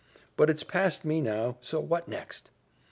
[0.35, 2.49] But it's past me now so what next?"